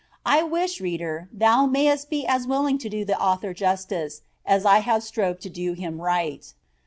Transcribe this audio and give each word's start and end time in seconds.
I 0.25 0.41
wish, 0.41 0.81
reader, 0.81 1.29
thou 1.31 1.67
mayest 1.67 2.09
be 2.09 2.25
as 2.25 2.47
willing 2.47 2.79
to 2.79 2.89
do 2.89 3.05
the 3.05 3.19
author 3.21 3.53
justice, 3.53 4.23
as 4.47 4.65
I 4.65 4.79
have 4.79 5.03
strove 5.03 5.37
to 5.41 5.49
do 5.51 5.73
him 5.73 6.01
right." 6.01 6.51